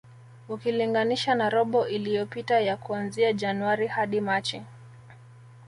Ukilinganisha 0.49 1.35
na 1.35 1.49
robo 1.49 1.87
iliyopita 1.87 2.59
ya 2.59 2.77
kuanzia 2.77 3.33
Januari 3.33 3.87
hadi 3.87 4.21
Machi 4.21 4.61